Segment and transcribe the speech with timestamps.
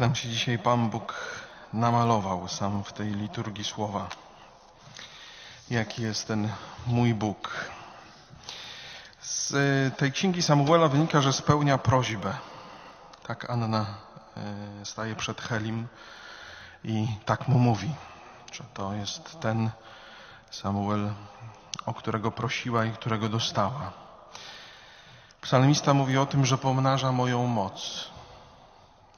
[0.00, 1.14] nam się dzisiaj Pan Bóg
[1.72, 4.08] namalował sam w tej liturgii słowa.
[5.70, 6.48] Jaki jest ten
[6.86, 7.70] mój Bóg.
[9.20, 9.52] Z
[9.98, 12.34] tej księgi Samuela wynika, że spełnia prośbę.
[13.26, 13.86] Tak Anna
[14.36, 15.88] e, staje przed Helim
[16.84, 17.94] i tak mu mówi,
[18.52, 19.70] że to jest ten
[20.50, 21.12] Samuel,
[21.86, 23.92] o którego prosiła i którego dostała.
[25.40, 28.10] Psalmista mówi o tym, że pomnaża moją moc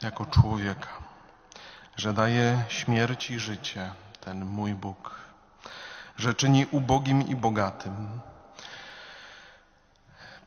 [0.03, 0.89] jako człowieka,
[1.97, 5.21] że daje śmierć i życie, ten mój Bóg,
[6.17, 8.21] że czyni ubogim i bogatym,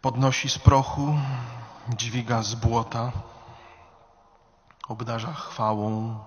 [0.02, 1.18] podnosi z prochu,
[1.90, 3.12] dźwiga z błota,
[4.88, 6.20] obdarza chwałą,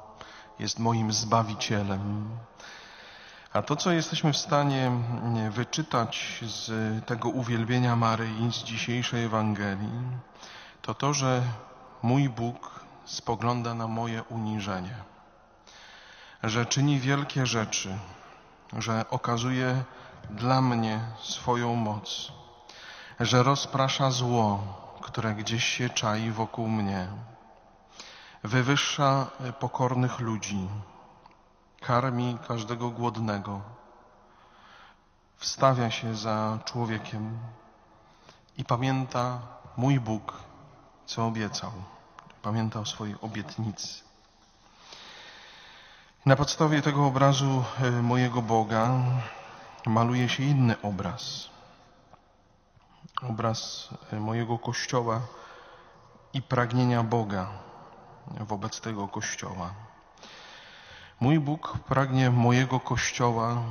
[0.58, 2.30] jest moim zbawicielem.
[3.52, 4.90] A to, co jesteśmy w stanie
[5.50, 6.70] wyczytać z
[7.06, 10.02] tego uwielbienia Maryi, z dzisiejszej Ewangelii,
[10.82, 11.42] to to, że
[12.02, 12.78] mój Bóg
[13.08, 14.94] spogląda na moje uniżenie,
[16.42, 17.98] że czyni wielkie rzeczy,
[18.72, 19.84] że okazuje
[20.30, 22.32] dla mnie swoją moc,
[23.20, 24.62] że rozprasza zło,
[25.00, 27.08] które gdzieś się czai wokół mnie,
[28.44, 29.26] wywyższa
[29.60, 30.68] pokornych ludzi,
[31.80, 33.60] karmi każdego głodnego,
[35.36, 37.38] wstawia się za człowiekiem
[38.56, 39.38] i pamięta
[39.76, 40.32] mój Bóg,
[41.06, 41.72] co obiecał.
[42.42, 44.02] Pamięta o swojej obietnicy.
[46.26, 47.64] Na podstawie tego obrazu
[48.02, 48.90] mojego Boga
[49.86, 51.48] maluje się inny obraz.
[53.22, 55.20] Obraz mojego Kościoła
[56.32, 57.48] i pragnienia Boga
[58.40, 59.74] wobec tego Kościoła.
[61.20, 63.62] Mój Bóg pragnie mojego Kościoła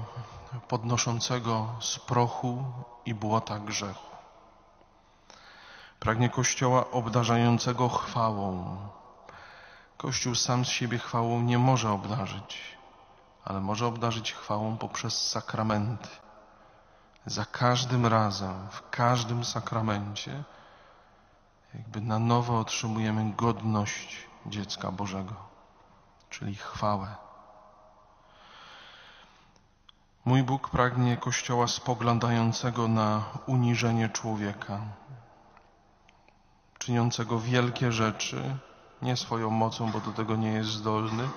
[0.68, 2.64] podnoszącego z prochu
[3.06, 4.17] i błota grzechu.
[6.00, 8.78] Pragnie Kościoła obdarzającego chwałą.
[9.98, 12.78] Kościół sam z siebie chwałą nie może obdarzyć,
[13.46, 16.10] ale może obdarzyć chwałą poprzez sakramenty.
[17.26, 20.44] Za każdym razem, w każdym sakramencie,
[21.74, 25.36] jakby na nowo otrzymujemy godność dziecka Bożego,
[26.30, 27.16] czyli chwałę.
[30.26, 34.80] Mój Bóg pragnie Kościoła spoglądającego na uniżenie człowieka,
[36.88, 38.58] czyniącego wielkie rzeczy,
[39.02, 41.30] nie swoją mocą, bo do tego nie jest zdolny,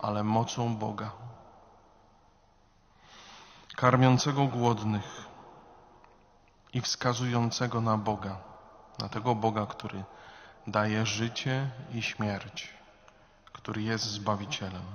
[0.00, 1.10] ale mocą Boga.
[3.76, 5.26] Karmiącego głodnych
[6.72, 8.36] i wskazującego na Boga,
[8.98, 10.04] na tego Boga, który
[10.66, 12.68] daje życie i śmierć,
[13.52, 14.86] który jest Zbawicielem.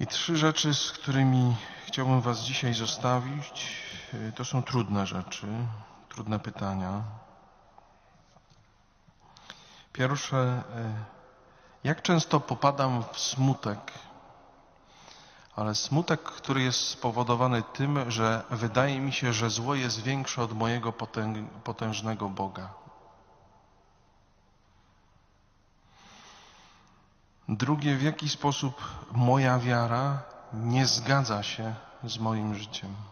[0.00, 1.56] I trzy rzeczy, z którymi
[1.86, 3.76] chciałbym Was dzisiaj zostawić,
[4.34, 5.46] to są trudne rzeczy,
[6.14, 7.02] trudne pytania.
[9.92, 10.62] Pierwsze,
[11.84, 13.92] jak często popadam w smutek,
[15.56, 20.52] ale smutek, który jest spowodowany tym, że wydaje mi się, że zło jest większe od
[20.52, 20.92] mojego
[21.64, 22.68] potężnego Boga.
[27.48, 30.22] Drugie, w jaki sposób moja wiara
[30.52, 31.74] nie zgadza się
[32.04, 33.11] z moim życiem.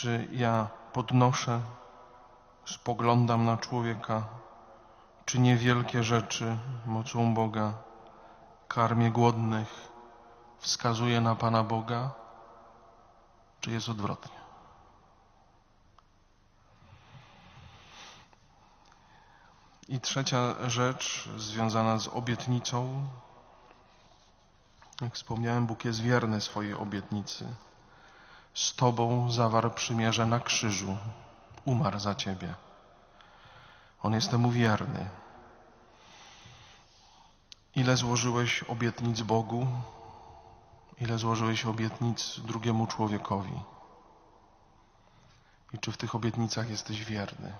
[0.00, 1.60] Czy ja podnoszę,
[2.64, 4.24] spoglądam na człowieka,
[5.24, 7.72] czy niewielkie rzeczy mocą Boga,
[8.68, 9.88] karmię głodnych,
[10.58, 12.10] wskazuję na Pana Boga,
[13.60, 14.40] czy jest odwrotnie?
[19.88, 23.06] I trzecia rzecz związana z obietnicą.
[25.00, 27.54] Jak wspomniałem, Bóg jest wierny swojej obietnicy.
[28.60, 30.96] Z Tobą zawarł przymierze na krzyżu.
[31.64, 32.54] Umarł za Ciebie.
[34.02, 35.08] On jest temu wierny.
[37.76, 39.66] Ile złożyłeś obietnic Bogu?
[41.00, 43.60] Ile złożyłeś obietnic drugiemu człowiekowi?
[45.72, 47.52] I czy w tych obietnicach jesteś wierny?